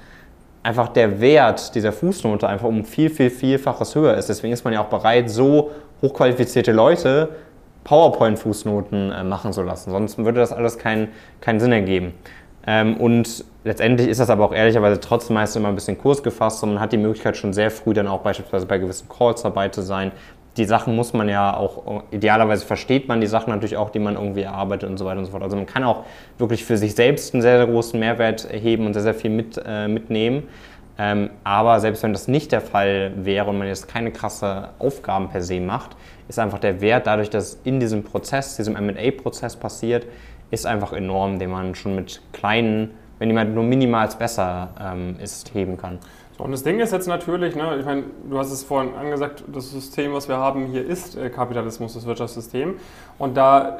einfach 0.62 0.88
der 0.88 1.20
Wert 1.20 1.74
dieser 1.74 1.92
Fußnote 1.92 2.48
einfach 2.48 2.66
um 2.66 2.84
viel, 2.84 3.10
viel, 3.10 3.30
vielfaches 3.30 3.94
höher 3.94 4.14
ist. 4.14 4.28
Deswegen 4.28 4.52
ist 4.52 4.64
man 4.64 4.72
ja 4.72 4.80
auch 4.80 4.88
bereit, 4.88 5.30
so 5.30 5.70
hochqualifizierte 6.02 6.72
Leute 6.72 7.28
PowerPoint-Fußnoten 7.84 9.12
äh, 9.12 9.22
machen 9.22 9.52
zu 9.52 9.62
lassen. 9.62 9.90
Sonst 9.90 10.18
würde 10.18 10.40
das 10.40 10.52
alles 10.52 10.78
keinen 10.78 11.08
keinen 11.40 11.60
Sinn 11.60 11.72
ergeben. 11.72 12.14
Ähm, 12.66 12.96
und 12.96 13.44
letztendlich 13.62 14.08
ist 14.08 14.18
das 14.18 14.28
aber 14.28 14.44
auch 14.44 14.52
ehrlicherweise 14.52 14.98
trotzdem 14.98 15.34
meist 15.34 15.54
immer 15.54 15.68
ein 15.68 15.76
bisschen 15.76 15.98
Kurs 15.98 16.22
gefasst 16.22 16.62
und 16.64 16.70
man 16.70 16.80
hat 16.80 16.92
die 16.92 16.98
Möglichkeit 16.98 17.36
schon 17.36 17.52
sehr 17.52 17.70
früh 17.70 17.94
dann 17.94 18.08
auch 18.08 18.22
beispielsweise 18.22 18.66
bei 18.66 18.78
gewissen 18.78 19.08
Calls 19.08 19.42
dabei 19.42 19.68
zu 19.68 19.82
sein, 19.82 20.10
die 20.56 20.64
Sachen 20.64 20.96
muss 20.96 21.12
man 21.12 21.28
ja 21.28 21.56
auch, 21.56 22.04
idealerweise 22.10 22.64
versteht 22.64 23.08
man 23.08 23.20
die 23.20 23.26
Sachen 23.26 23.50
natürlich 23.50 23.76
auch, 23.76 23.90
die 23.90 23.98
man 23.98 24.14
irgendwie 24.14 24.42
erarbeitet 24.42 24.88
und 24.88 24.96
so 24.96 25.04
weiter 25.04 25.18
und 25.18 25.26
so 25.26 25.30
fort. 25.32 25.42
Also 25.42 25.56
man 25.56 25.66
kann 25.66 25.84
auch 25.84 26.04
wirklich 26.38 26.64
für 26.64 26.78
sich 26.78 26.94
selbst 26.94 27.34
einen 27.34 27.42
sehr, 27.42 27.58
sehr 27.58 27.66
großen 27.66 27.98
Mehrwert 27.98 28.50
erheben 28.50 28.86
und 28.86 28.94
sehr, 28.94 29.02
sehr 29.02 29.14
viel 29.14 29.30
mit, 29.30 29.60
äh, 29.64 29.86
mitnehmen. 29.88 30.44
Ähm, 30.98 31.30
aber 31.44 31.78
selbst 31.80 32.02
wenn 32.02 32.12
das 32.12 32.26
nicht 32.26 32.52
der 32.52 32.62
Fall 32.62 33.12
wäre 33.16 33.50
und 33.50 33.58
man 33.58 33.68
jetzt 33.68 33.86
keine 33.86 34.10
krasse 34.12 34.70
Aufgaben 34.78 35.28
per 35.28 35.42
se 35.42 35.60
macht, 35.60 35.90
ist 36.28 36.38
einfach 36.38 36.58
der 36.58 36.80
Wert 36.80 37.06
dadurch, 37.06 37.28
dass 37.28 37.60
in 37.64 37.80
diesem 37.80 38.02
Prozess, 38.02 38.56
diesem 38.56 38.76
M&A-Prozess 38.76 39.56
passiert, 39.56 40.06
ist 40.50 40.64
einfach 40.64 40.92
enorm, 40.92 41.38
den 41.38 41.50
man 41.50 41.74
schon 41.74 41.94
mit 41.94 42.22
kleinen, 42.32 42.92
wenn 43.18 43.28
jemand 43.28 43.54
nur 43.54 43.64
minimal 43.64 44.08
besser 44.18 44.70
ähm, 44.80 45.16
ist, 45.22 45.52
heben 45.54 45.76
kann. 45.76 45.98
So, 46.36 46.44
und 46.44 46.50
das 46.50 46.62
Ding 46.62 46.80
ist 46.80 46.92
jetzt 46.92 47.08
natürlich, 47.08 47.56
ne, 47.56 47.76
ich 47.78 47.86
meine, 47.86 48.04
du 48.28 48.38
hast 48.38 48.52
es 48.52 48.62
vorhin 48.62 48.94
angesagt, 48.94 49.44
das 49.46 49.70
System, 49.70 50.12
was 50.12 50.28
wir 50.28 50.36
haben 50.36 50.66
hier, 50.66 50.84
ist 50.84 51.16
äh, 51.16 51.30
Kapitalismus, 51.30 51.94
das 51.94 52.04
Wirtschaftssystem. 52.04 52.74
Und 53.18 53.38
da 53.38 53.78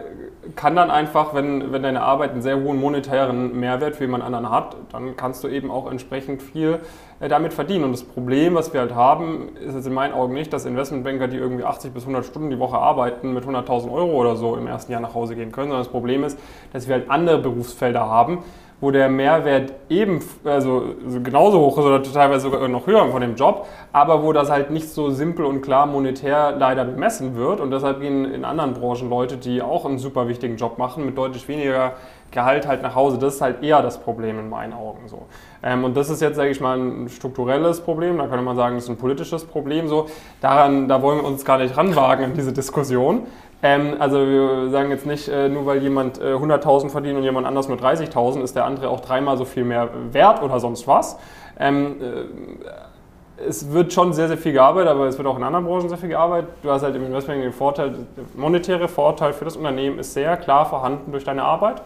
kann 0.54 0.74
dann 0.74 0.90
einfach, 0.90 1.34
wenn, 1.34 1.72
wenn 1.72 1.82
deine 1.82 2.00
Arbeit 2.00 2.30
einen 2.30 2.40
sehr 2.40 2.58
hohen 2.58 2.80
monetären 2.80 3.60
Mehrwert 3.60 3.96
für 3.96 4.04
jemand 4.04 4.24
anderen 4.24 4.50
hat, 4.50 4.76
dann 4.90 5.16
kannst 5.16 5.44
du 5.44 5.48
eben 5.48 5.70
auch 5.70 5.90
entsprechend 5.90 6.40
viel 6.40 6.80
äh, 7.20 7.28
damit 7.28 7.52
verdienen. 7.52 7.84
Und 7.84 7.92
das 7.92 8.04
Problem, 8.04 8.54
was 8.54 8.72
wir 8.72 8.80
halt 8.80 8.94
haben, 8.94 9.50
ist 9.56 9.74
jetzt 9.74 9.86
in 9.86 9.92
meinen 9.92 10.14
Augen 10.14 10.32
nicht, 10.32 10.50
dass 10.50 10.64
Investmentbanker, 10.64 11.28
die 11.28 11.36
irgendwie 11.36 11.64
80 11.64 11.92
bis 11.92 12.04
100 12.04 12.24
Stunden 12.24 12.48
die 12.48 12.58
Woche 12.58 12.78
arbeiten, 12.78 13.34
mit 13.34 13.44
100.000 13.44 13.92
Euro 13.92 14.12
oder 14.12 14.34
so 14.36 14.56
im 14.56 14.66
ersten 14.66 14.92
Jahr 14.92 15.02
nach 15.02 15.14
Hause 15.14 15.34
gehen 15.34 15.52
können, 15.52 15.68
sondern 15.68 15.84
das 15.84 15.92
Problem 15.92 16.24
ist, 16.24 16.38
dass 16.72 16.88
wir 16.88 16.94
halt 16.94 17.10
andere 17.10 17.38
Berufsfelder 17.38 18.08
haben, 18.08 18.38
wo 18.80 18.90
der 18.90 19.08
Mehrwert 19.08 19.72
eben 19.88 20.20
also, 20.44 20.94
genauso 21.22 21.60
hoch 21.60 21.78
ist 21.78 21.84
oder 21.84 22.02
teilweise 22.02 22.42
sogar 22.42 22.68
noch 22.68 22.86
höher 22.86 23.08
von 23.10 23.22
dem 23.22 23.34
Job, 23.34 23.66
aber 23.92 24.22
wo 24.22 24.32
das 24.32 24.50
halt 24.50 24.70
nicht 24.70 24.88
so 24.90 25.10
simpel 25.10 25.46
und 25.46 25.62
klar 25.62 25.86
monetär 25.86 26.54
leider 26.58 26.84
bemessen 26.84 27.36
wird. 27.36 27.60
Und 27.60 27.70
deshalb 27.70 28.00
gehen 28.00 28.30
in 28.32 28.44
anderen 28.44 28.74
Branchen 28.74 29.08
Leute, 29.08 29.38
die 29.38 29.62
auch 29.62 29.86
einen 29.86 29.98
super 29.98 30.28
wichtigen 30.28 30.56
Job 30.56 30.76
machen, 30.78 31.06
mit 31.06 31.16
deutlich 31.16 31.48
weniger 31.48 31.94
Gehalt 32.32 32.66
halt 32.66 32.82
nach 32.82 32.94
Hause. 32.94 33.18
Das 33.18 33.36
ist 33.36 33.40
halt 33.40 33.62
eher 33.62 33.80
das 33.82 33.98
Problem 33.98 34.38
in 34.38 34.50
meinen 34.50 34.72
Augen 34.72 35.08
so. 35.08 35.26
Ähm, 35.62 35.84
und 35.84 35.96
das 35.96 36.10
ist 36.10 36.20
jetzt, 36.20 36.36
sage 36.36 36.50
ich 36.50 36.60
mal, 36.60 36.76
ein 36.76 37.08
strukturelles 37.08 37.80
Problem. 37.80 38.18
Da 38.18 38.26
könnte 38.26 38.42
man 38.42 38.56
sagen, 38.56 38.74
das 38.74 38.84
ist 38.84 38.90
ein 38.90 38.98
politisches 38.98 39.44
Problem 39.44 39.88
so. 39.88 40.06
Daran, 40.40 40.88
da 40.88 41.00
wollen 41.00 41.18
wir 41.18 41.24
uns 41.24 41.44
gar 41.44 41.58
nicht 41.58 41.76
ranwagen 41.76 42.24
in 42.24 42.34
diese 42.34 42.52
Diskussion. 42.52 43.22
Ähm, 43.62 43.96
also 43.98 44.18
wir 44.18 44.70
sagen 44.70 44.90
jetzt 44.90 45.06
nicht, 45.06 45.28
äh, 45.28 45.48
nur 45.48 45.66
weil 45.66 45.82
jemand 45.82 46.20
äh, 46.20 46.34
100.000 46.34 46.90
verdient 46.90 47.16
und 47.16 47.24
jemand 47.24 47.46
anders 47.46 47.68
nur 47.68 47.78
30.000, 47.78 48.42
ist 48.42 48.54
der 48.54 48.64
andere 48.64 48.90
auch 48.90 49.00
dreimal 49.00 49.36
so 49.36 49.44
viel 49.44 49.64
mehr 49.64 49.88
wert 50.12 50.42
oder 50.42 50.60
sonst 50.60 50.86
was. 50.86 51.18
Ähm, 51.58 51.96
äh, 52.00 53.42
es 53.48 53.70
wird 53.72 53.92
schon 53.92 54.12
sehr, 54.12 54.28
sehr 54.28 54.38
viel 54.38 54.52
gearbeitet, 54.52 54.90
aber 54.90 55.06
es 55.06 55.18
wird 55.18 55.28
auch 55.28 55.36
in 55.36 55.42
anderen 55.42 55.66
Branchen 55.66 55.88
sehr 55.88 55.98
viel 55.98 56.08
gearbeitet. 56.08 56.50
Du 56.62 56.70
hast 56.70 56.82
halt 56.82 56.96
im 56.96 57.04
Investment 57.04 57.42
den 57.42 57.52
Vorteil, 57.52 57.90
der 57.90 58.24
monetäre 58.34 58.88
Vorteil 58.88 59.32
für 59.32 59.44
das 59.44 59.56
Unternehmen 59.56 59.98
ist 59.98 60.14
sehr 60.14 60.36
klar 60.36 60.64
vorhanden 60.66 61.12
durch 61.12 61.24
deine 61.24 61.42
Arbeit. 61.42 61.82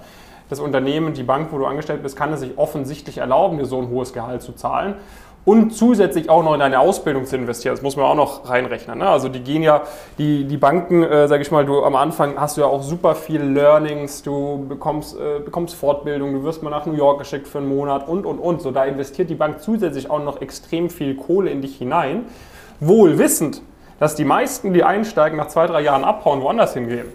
Das 0.48 0.60
Unternehmen, 0.60 1.12
die 1.12 1.22
Bank, 1.22 1.48
wo 1.52 1.58
du 1.58 1.66
angestellt 1.66 2.02
bist, 2.02 2.16
kann 2.16 2.32
es 2.32 2.40
sich 2.40 2.58
offensichtlich 2.58 3.18
erlauben, 3.18 3.58
dir 3.58 3.66
so 3.66 3.78
ein 3.80 3.88
hohes 3.88 4.12
Gehalt 4.12 4.42
zu 4.42 4.52
zahlen 4.52 4.94
und 5.44 5.74
zusätzlich 5.74 6.28
auch 6.28 6.42
noch 6.44 6.52
in 6.54 6.60
deine 6.60 6.80
Ausbildung 6.80 7.24
zu 7.24 7.36
investieren. 7.36 7.74
Das 7.74 7.82
muss 7.82 7.96
man 7.96 8.04
auch 8.06 8.14
noch 8.14 8.48
reinrechnen. 8.48 8.98
Ne? 8.98 9.08
Also 9.08 9.28
die 9.28 9.40
gehen 9.40 9.62
ja, 9.62 9.82
die, 10.18 10.44
die 10.44 10.56
Banken, 10.56 11.02
äh, 11.02 11.28
sage 11.28 11.42
ich 11.42 11.50
mal, 11.50 11.64
du 11.64 11.82
am 11.82 11.96
Anfang 11.96 12.38
hast 12.38 12.56
du 12.56 12.60
ja 12.60 12.66
auch 12.66 12.82
super 12.82 13.14
viel 13.14 13.40
Learnings, 13.40 14.22
du 14.22 14.66
bekommst, 14.68 15.16
äh, 15.18 15.40
bekommst 15.40 15.74
Fortbildung, 15.74 16.34
du 16.34 16.44
wirst 16.44 16.62
mal 16.62 16.70
nach 16.70 16.86
New 16.86 16.92
York 16.92 17.18
geschickt 17.18 17.48
für 17.48 17.58
einen 17.58 17.68
Monat 17.68 18.06
und, 18.06 18.26
und, 18.26 18.38
und. 18.38 18.60
So, 18.60 18.70
da 18.70 18.84
investiert 18.84 19.30
die 19.30 19.34
Bank 19.34 19.62
zusätzlich 19.62 20.10
auch 20.10 20.22
noch 20.22 20.42
extrem 20.42 20.90
viel 20.90 21.16
Kohle 21.16 21.50
in 21.50 21.62
dich 21.62 21.76
hinein, 21.76 22.26
wohl 22.78 23.18
wissend, 23.18 23.62
dass 23.98 24.14
die 24.14 24.24
meisten, 24.24 24.74
die 24.74 24.84
einsteigen, 24.84 25.38
nach 25.38 25.48
zwei, 25.48 25.66
drei 25.66 25.80
Jahren 25.80 26.04
abhauen, 26.04 26.42
woanders 26.42 26.74
hingehen. 26.74 27.06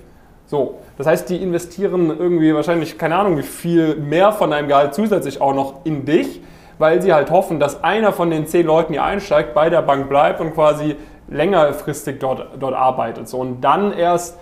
So, 0.47 0.79
das 0.97 1.07
heißt, 1.07 1.29
die 1.29 1.41
investieren 1.41 2.15
irgendwie 2.19 2.53
wahrscheinlich, 2.53 2.97
keine 2.97 3.15
Ahnung, 3.15 3.37
wie 3.37 3.43
viel 3.43 3.95
mehr 3.95 4.31
von 4.31 4.51
deinem 4.51 4.67
Gehalt 4.67 4.93
zusätzlich 4.93 5.41
auch 5.41 5.55
noch 5.55 5.85
in 5.85 6.05
dich, 6.05 6.41
weil 6.77 7.01
sie 7.01 7.13
halt 7.13 7.31
hoffen, 7.31 7.59
dass 7.59 7.83
einer 7.83 8.11
von 8.11 8.29
den 8.29 8.47
zehn 8.47 8.65
Leuten, 8.65 8.93
die 8.93 8.99
einsteigt, 8.99 9.53
bei 9.53 9.69
der 9.69 9.81
Bank 9.81 10.09
bleibt 10.09 10.41
und 10.41 10.53
quasi 10.53 10.95
längerfristig 11.27 12.19
dort, 12.19 12.47
dort 12.59 12.75
arbeitet. 12.75 13.27
So, 13.27 13.39
und 13.39 13.61
dann 13.61 13.93
erst 13.93 14.37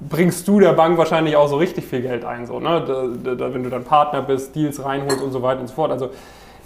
bringst 0.00 0.46
du 0.48 0.60
der 0.60 0.72
Bank 0.72 0.98
wahrscheinlich 0.98 1.36
auch 1.36 1.48
so 1.48 1.56
richtig 1.56 1.86
viel 1.86 2.02
Geld 2.02 2.24
ein, 2.24 2.46
so, 2.46 2.60
ne? 2.60 2.84
Da, 3.24 3.34
da, 3.34 3.54
wenn 3.54 3.64
du 3.64 3.70
dann 3.70 3.84
Partner 3.84 4.22
bist, 4.22 4.54
Deals 4.54 4.84
reinholst 4.84 5.22
und 5.22 5.32
so 5.32 5.42
weiter 5.42 5.60
und 5.60 5.68
so 5.68 5.74
fort. 5.74 5.90
Also 5.90 6.10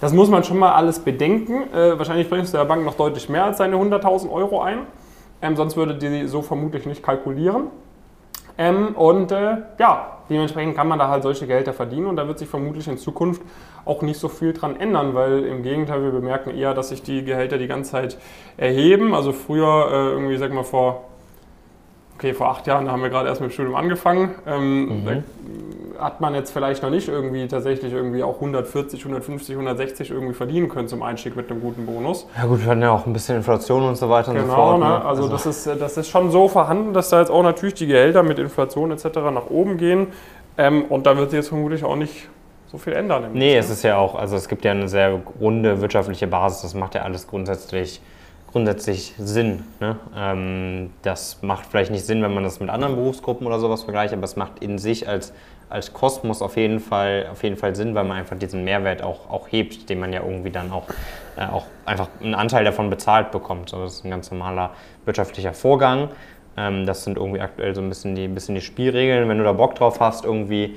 das 0.00 0.12
muss 0.12 0.28
man 0.30 0.44
schon 0.44 0.58
mal 0.58 0.72
alles 0.72 1.00
bedenken. 1.00 1.72
Äh, 1.74 1.98
wahrscheinlich 1.98 2.28
bringst 2.28 2.52
du 2.52 2.58
der 2.58 2.64
Bank 2.64 2.84
noch 2.84 2.94
deutlich 2.94 3.28
mehr 3.28 3.44
als 3.44 3.58
seine 3.58 3.76
100.000 3.76 4.30
Euro 4.30 4.60
ein. 4.60 4.80
Ähm, 5.42 5.56
sonst 5.56 5.76
würde 5.76 5.94
die 5.94 6.26
so 6.26 6.42
vermutlich 6.42 6.86
nicht 6.86 7.02
kalkulieren. 7.02 7.64
Ähm, 8.56 8.94
und 8.96 9.30
äh, 9.32 9.58
ja, 9.78 10.17
dementsprechend 10.30 10.76
kann 10.76 10.88
man 10.88 10.98
da 10.98 11.08
halt 11.08 11.22
solche 11.22 11.46
Gelder 11.46 11.72
verdienen 11.72 12.06
und 12.06 12.16
da 12.16 12.26
wird 12.26 12.38
sich 12.38 12.48
vermutlich 12.48 12.88
in 12.88 12.98
Zukunft 12.98 13.42
auch 13.84 14.02
nicht 14.02 14.18
so 14.18 14.28
viel 14.28 14.52
dran 14.52 14.78
ändern, 14.78 15.14
weil 15.14 15.44
im 15.44 15.62
Gegenteil, 15.62 16.02
wir 16.02 16.10
bemerken 16.10 16.50
eher, 16.50 16.74
dass 16.74 16.90
sich 16.90 17.02
die 17.02 17.24
Gehälter 17.24 17.58
die 17.58 17.68
ganze 17.68 17.92
Zeit 17.92 18.18
erheben. 18.56 19.14
Also 19.14 19.32
früher, 19.32 19.88
äh, 19.90 20.10
irgendwie, 20.12 20.36
sag 20.36 20.52
mal, 20.52 20.64
vor, 20.64 21.04
okay, 22.16 22.34
vor 22.34 22.48
acht 22.50 22.66
Jahren, 22.66 22.86
da 22.86 22.92
haben 22.92 23.02
wir 23.02 23.10
gerade 23.10 23.28
erst 23.28 23.40
mit 23.40 23.50
dem 23.50 23.52
Studium 23.54 23.74
angefangen, 23.74 24.34
ähm, 24.46 25.04
mhm 25.04 25.24
hat 25.98 26.20
man 26.20 26.34
jetzt 26.34 26.50
vielleicht 26.50 26.82
noch 26.82 26.90
nicht 26.90 27.08
irgendwie 27.08 27.46
tatsächlich 27.48 27.92
irgendwie 27.92 28.22
auch 28.22 28.36
140, 28.36 29.00
150, 29.00 29.54
160 29.54 30.10
irgendwie 30.10 30.34
verdienen 30.34 30.68
können 30.68 30.88
zum 30.88 31.02
Einstieg 31.02 31.36
mit 31.36 31.50
einem 31.50 31.60
guten 31.60 31.86
Bonus. 31.86 32.26
Ja 32.36 32.46
gut, 32.46 32.62
wir 32.62 32.70
hatten 32.70 32.82
ja 32.82 32.90
auch 32.90 33.06
ein 33.06 33.12
bisschen 33.12 33.36
Inflation 33.36 33.82
und 33.82 33.96
so 33.96 34.08
weiter 34.08 34.32
genau, 34.32 34.44
und 34.44 34.50
so 34.50 34.56
fort. 34.56 34.80
Ne? 34.80 34.86
Ne? 34.86 35.04
Also, 35.04 35.22
also, 35.22 35.28
Das, 35.28 35.46
ist, 35.46 35.66
das 35.66 35.96
ist 35.96 36.08
schon 36.08 36.30
so 36.30 36.48
vorhanden, 36.48 36.92
dass 36.92 37.08
da 37.08 37.20
jetzt 37.20 37.30
auch 37.30 37.42
natürlich 37.42 37.74
die 37.74 37.86
Gehälter 37.86 38.22
mit 38.22 38.38
Inflation 38.38 38.90
etc. 38.90 39.04
nach 39.32 39.50
oben 39.50 39.76
gehen. 39.76 40.08
Ähm, 40.56 40.84
und 40.84 41.06
da 41.06 41.16
wird 41.16 41.30
sich 41.30 41.38
jetzt 41.38 41.48
vermutlich 41.48 41.84
auch 41.84 41.96
nicht 41.96 42.28
so 42.66 42.78
viel 42.78 42.92
ändern. 42.92 43.30
Nee, 43.32 43.56
es 43.56 43.70
ist 43.70 43.82
ja 43.82 43.96
auch, 43.96 44.14
also 44.14 44.36
es 44.36 44.48
gibt 44.48 44.64
ja 44.64 44.72
eine 44.72 44.88
sehr 44.88 45.20
runde 45.40 45.80
wirtschaftliche 45.80 46.26
Basis, 46.26 46.62
das 46.62 46.74
macht 46.74 46.94
ja 46.94 47.02
alles 47.02 47.26
grundsätzlich 47.26 48.00
grundsätzlich 48.50 49.14
Sinn. 49.18 49.64
Ne? 49.80 49.96
Ähm, 50.16 50.90
das 51.02 51.42
macht 51.42 51.66
vielleicht 51.66 51.90
nicht 51.90 52.04
Sinn, 52.04 52.22
wenn 52.22 52.34
man 52.34 52.44
das 52.44 52.60
mit 52.60 52.70
anderen 52.70 52.96
Berufsgruppen 52.96 53.46
oder 53.46 53.58
sowas 53.58 53.84
vergleicht, 53.84 54.12
aber 54.12 54.24
es 54.24 54.36
macht 54.36 54.60
in 54.60 54.78
sich 54.78 55.08
als 55.08 55.32
als 55.70 55.92
Kosmos 55.92 56.42
auf 56.42 56.56
jeden 56.56 56.80
Fall, 56.80 57.26
auf 57.30 57.42
jeden 57.42 57.56
Fall 57.56 57.76
Sinn, 57.76 57.94
weil 57.94 58.04
man 58.04 58.18
einfach 58.18 58.38
diesen 58.38 58.64
Mehrwert 58.64 59.02
auch, 59.02 59.28
auch 59.30 59.48
hebt, 59.50 59.88
den 59.90 60.00
man 60.00 60.12
ja 60.12 60.22
irgendwie 60.22 60.50
dann 60.50 60.72
auch, 60.72 60.84
äh, 61.36 61.44
auch 61.44 61.66
einfach 61.84 62.08
einen 62.22 62.34
Anteil 62.34 62.64
davon 62.64 62.90
bezahlt 62.90 63.30
bekommt. 63.30 63.68
So, 63.68 63.82
das 63.82 63.96
ist 63.96 64.04
ein 64.04 64.10
ganz 64.10 64.30
normaler 64.30 64.70
wirtschaftlicher 65.04 65.52
Vorgang. 65.52 66.08
Ähm, 66.56 66.86
das 66.86 67.04
sind 67.04 67.16
irgendwie 67.16 67.40
aktuell 67.40 67.74
so 67.74 67.82
ein 67.82 67.88
bisschen 67.88 68.14
die, 68.14 68.28
bisschen 68.28 68.54
die 68.54 68.60
Spielregeln. 68.60 69.28
Wenn 69.28 69.38
du 69.38 69.44
da 69.44 69.52
Bock 69.52 69.74
drauf 69.74 70.00
hast, 70.00 70.24
irgendwie 70.24 70.76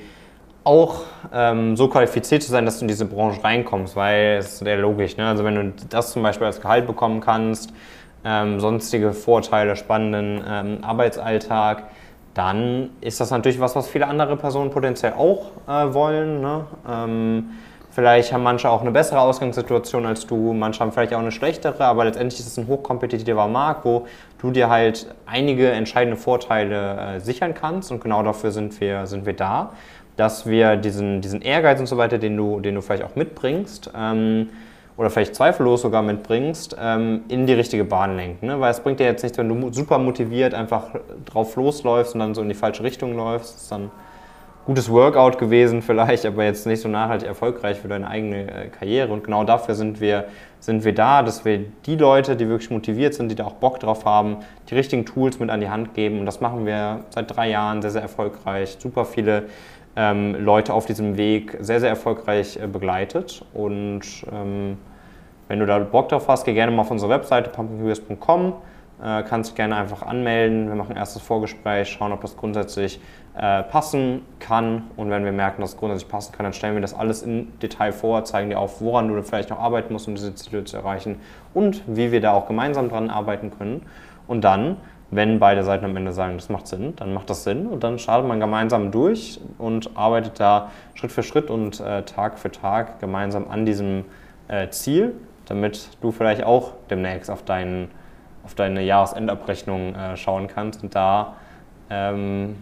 auch 0.64 1.00
ähm, 1.32 1.76
so 1.76 1.88
qualifiziert 1.88 2.42
zu 2.42 2.50
sein, 2.50 2.64
dass 2.64 2.78
du 2.78 2.84
in 2.84 2.88
diese 2.88 3.04
Branche 3.04 3.42
reinkommst, 3.42 3.96
weil 3.96 4.36
es 4.38 4.54
ist 4.54 4.58
sehr 4.58 4.76
logisch. 4.76 5.16
Ne? 5.16 5.26
Also 5.26 5.44
wenn 5.44 5.54
du 5.54 5.72
das 5.88 6.12
zum 6.12 6.22
Beispiel 6.22 6.46
als 6.46 6.60
Gehalt 6.60 6.86
bekommen 6.86 7.20
kannst, 7.20 7.72
ähm, 8.24 8.60
sonstige 8.60 9.12
Vorteile, 9.12 9.76
spannenden 9.76 10.44
ähm, 10.48 10.78
Arbeitsalltag, 10.82 11.84
dann 12.34 12.90
ist 13.00 13.20
das 13.20 13.30
natürlich 13.30 13.60
was, 13.60 13.76
was 13.76 13.88
viele 13.88 14.06
andere 14.06 14.36
Personen 14.36 14.70
potenziell 14.70 15.12
auch 15.14 15.50
äh, 15.68 15.92
wollen. 15.92 16.40
Ne? 16.40 16.64
Ähm, 16.88 17.50
vielleicht 17.90 18.32
haben 18.32 18.42
manche 18.42 18.70
auch 18.70 18.80
eine 18.80 18.90
bessere 18.90 19.20
Ausgangssituation 19.20 20.06
als 20.06 20.26
du, 20.26 20.52
manche 20.54 20.80
haben 20.80 20.92
vielleicht 20.92 21.12
auch 21.12 21.18
eine 21.18 21.32
schlechtere, 21.32 21.84
aber 21.84 22.04
letztendlich 22.04 22.40
ist 22.40 22.46
es 22.46 22.56
ein 22.56 22.68
hochkompetitiver 22.68 23.48
Markt, 23.48 23.84
wo 23.84 24.06
du 24.40 24.50
dir 24.50 24.70
halt 24.70 25.14
einige 25.26 25.70
entscheidende 25.70 26.16
Vorteile 26.16 27.16
äh, 27.16 27.20
sichern 27.20 27.52
kannst 27.52 27.90
und 27.90 28.00
genau 28.00 28.22
dafür 28.22 28.50
sind 28.50 28.80
wir, 28.80 29.06
sind 29.06 29.26
wir 29.26 29.34
da, 29.34 29.72
dass 30.16 30.46
wir 30.46 30.76
diesen, 30.76 31.20
diesen 31.20 31.42
Ehrgeiz 31.42 31.80
und 31.80 31.86
so 31.86 31.96
weiter, 31.96 32.18
den 32.18 32.36
du, 32.36 32.60
den 32.60 32.74
du 32.74 32.82
vielleicht 32.82 33.04
auch 33.04 33.16
mitbringst, 33.16 33.90
ähm, 33.96 34.48
oder 34.96 35.10
vielleicht 35.10 35.34
zweifellos 35.34 35.82
sogar 35.82 36.02
mitbringst, 36.02 36.76
ähm, 36.78 37.22
in 37.28 37.46
die 37.46 37.54
richtige 37.54 37.84
Bahn 37.84 38.16
lenken. 38.16 38.46
Ne? 38.46 38.60
Weil 38.60 38.70
es 38.70 38.80
bringt 38.80 39.00
dir 39.00 39.06
jetzt 39.06 39.22
nichts, 39.22 39.38
wenn 39.38 39.48
du 39.48 39.72
super 39.72 39.98
motiviert 39.98 40.54
einfach 40.54 40.88
drauf 41.24 41.56
losläufst 41.56 42.14
und 42.14 42.20
dann 42.20 42.34
so 42.34 42.42
in 42.42 42.48
die 42.48 42.54
falsche 42.54 42.82
Richtung 42.82 43.16
läufst. 43.16 43.54
Das 43.54 43.62
ist 43.62 43.72
dann 43.72 43.84
ein 43.84 43.90
gutes 44.66 44.90
Workout 44.90 45.38
gewesen 45.38 45.80
vielleicht, 45.82 46.26
aber 46.26 46.44
jetzt 46.44 46.66
nicht 46.66 46.82
so 46.82 46.88
nachhaltig 46.88 47.26
erfolgreich 47.26 47.78
für 47.78 47.88
deine 47.88 48.06
eigene 48.06 48.42
äh, 48.42 48.68
Karriere. 48.68 49.12
Und 49.12 49.24
genau 49.24 49.44
dafür 49.44 49.74
sind 49.74 50.00
wir, 50.00 50.26
sind 50.60 50.84
wir 50.84 50.94
da, 50.94 51.22
dass 51.22 51.44
wir 51.46 51.60
die 51.86 51.96
Leute, 51.96 52.36
die 52.36 52.48
wirklich 52.48 52.70
motiviert 52.70 53.14
sind, 53.14 53.30
die 53.30 53.34
da 53.34 53.44
auch 53.44 53.54
Bock 53.54 53.80
drauf 53.80 54.04
haben, 54.04 54.36
die 54.68 54.74
richtigen 54.74 55.06
Tools 55.06 55.40
mit 55.40 55.48
an 55.48 55.60
die 55.60 55.70
Hand 55.70 55.94
geben. 55.94 56.20
Und 56.20 56.26
das 56.26 56.42
machen 56.42 56.66
wir 56.66 57.00
seit 57.08 57.34
drei 57.34 57.48
Jahren 57.48 57.80
sehr, 57.80 57.92
sehr 57.92 58.02
erfolgreich. 58.02 58.76
Super 58.78 59.06
viele 59.06 59.44
ähm, 59.96 60.36
Leute 60.44 60.72
auf 60.72 60.86
diesem 60.86 61.16
Weg 61.16 61.56
sehr, 61.60 61.80
sehr 61.80 61.90
erfolgreich 61.90 62.56
äh, 62.56 62.66
begleitet. 62.66 63.44
Und 63.52 64.02
ähm, 64.32 64.78
wenn 65.48 65.58
du 65.58 65.66
da 65.66 65.78
Bock 65.78 66.08
drauf 66.08 66.28
hast, 66.28 66.44
geh 66.44 66.54
gerne 66.54 66.72
mal 66.72 66.82
auf 66.82 66.90
unsere 66.90 67.10
Webseite 67.10 67.50
pumpkinqs.com, 67.50 68.54
äh, 69.02 69.22
kannst 69.22 69.50
dich 69.50 69.56
gerne 69.56 69.76
einfach 69.76 70.02
anmelden. 70.02 70.68
Wir 70.68 70.76
machen 70.76 70.92
ein 70.92 70.96
erstes 70.96 71.20
Vorgespräch, 71.20 71.90
schauen, 71.90 72.12
ob 72.12 72.22
das 72.22 72.36
grundsätzlich 72.36 73.00
äh, 73.34 73.62
passen 73.64 74.22
kann. 74.38 74.84
Und 74.96 75.10
wenn 75.10 75.24
wir 75.24 75.32
merken, 75.32 75.60
dass 75.60 75.70
es 75.70 75.76
grundsätzlich 75.76 76.10
passen 76.10 76.32
kann, 76.32 76.44
dann 76.44 76.52
stellen 76.52 76.74
wir 76.74 76.80
das 76.80 76.94
alles 76.94 77.22
im 77.22 77.58
Detail 77.60 77.92
vor, 77.92 78.24
zeigen 78.24 78.50
dir 78.50 78.58
auf, 78.58 78.80
woran 78.80 79.08
du 79.08 79.22
vielleicht 79.22 79.50
noch 79.50 79.58
arbeiten 79.58 79.92
musst, 79.92 80.08
um 80.08 80.14
diese 80.14 80.34
Ziele 80.34 80.64
zu 80.64 80.76
erreichen 80.76 81.20
und 81.52 81.82
wie 81.86 82.12
wir 82.12 82.20
da 82.20 82.32
auch 82.32 82.46
gemeinsam 82.46 82.88
dran 82.88 83.10
arbeiten 83.10 83.50
können. 83.50 83.82
Und 84.26 84.42
dann 84.44 84.76
wenn 85.12 85.38
beide 85.38 85.62
Seiten 85.62 85.84
am 85.84 85.94
Ende 85.94 86.12
sagen, 86.12 86.36
das 86.36 86.48
macht 86.48 86.66
Sinn, 86.66 86.96
dann 86.96 87.12
macht 87.12 87.28
das 87.28 87.44
Sinn 87.44 87.66
und 87.66 87.84
dann 87.84 87.98
startet 87.98 88.26
man 88.26 88.40
gemeinsam 88.40 88.90
durch 88.90 89.38
und 89.58 89.90
arbeitet 89.94 90.40
da 90.40 90.70
Schritt 90.94 91.12
für 91.12 91.22
Schritt 91.22 91.50
und 91.50 91.80
äh, 91.80 92.02
Tag 92.02 92.38
für 92.38 92.50
Tag 92.50 92.98
gemeinsam 92.98 93.46
an 93.50 93.66
diesem 93.66 94.06
äh, 94.48 94.70
Ziel, 94.70 95.14
damit 95.44 95.90
du 96.00 96.12
vielleicht 96.12 96.44
auch 96.44 96.72
demnächst 96.88 97.30
auf, 97.30 97.42
deinen, 97.44 97.90
auf 98.42 98.54
deine 98.54 98.82
Jahresendabrechnung 98.82 99.94
äh, 99.94 100.16
schauen 100.16 100.48
kannst 100.48 100.82
und 100.82 100.94
da 100.94 101.34
ähm, 101.90 102.56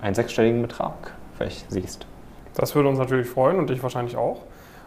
einen 0.00 0.14
sechsstelligen 0.14 0.62
Betrag 0.62 1.12
vielleicht 1.36 1.68
siehst. 1.72 2.06
Das 2.54 2.76
würde 2.76 2.88
uns 2.88 3.00
natürlich 3.00 3.28
freuen 3.28 3.58
und 3.58 3.68
dich 3.68 3.82
wahrscheinlich 3.82 4.16
auch. 4.16 4.42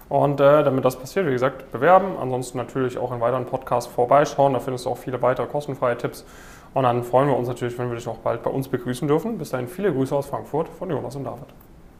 Und 0.07 0.39
äh, 0.39 0.63
damit 0.63 0.85
das 0.85 0.95
passiert, 0.95 1.27
wie 1.27 1.31
gesagt, 1.31 1.71
bewerben. 1.71 2.17
Ansonsten 2.19 2.57
natürlich 2.57 2.97
auch 2.97 3.11
in 3.11 3.19
weiteren 3.19 3.45
Podcasts 3.45 3.91
vorbeischauen. 3.91 4.53
Da 4.53 4.59
findest 4.59 4.85
du 4.85 4.89
auch 4.89 4.97
viele 4.97 5.21
weitere 5.21 5.45
kostenfreie 5.45 5.97
Tipps. 5.97 6.25
Und 6.73 6.83
dann 6.83 7.03
freuen 7.03 7.29
wir 7.29 7.37
uns 7.37 7.47
natürlich, 7.47 7.77
wenn 7.77 7.89
wir 7.89 7.95
dich 7.95 8.07
auch 8.07 8.17
bald 8.17 8.43
bei 8.43 8.49
uns 8.49 8.67
begrüßen 8.67 9.07
dürfen. 9.07 9.37
Bis 9.37 9.49
dahin 9.49 9.67
viele 9.67 9.91
Grüße 9.91 10.15
aus 10.15 10.27
Frankfurt 10.27 10.69
von 10.69 10.89
Jonas 10.89 11.15
und 11.15 11.23
David. 11.23 11.47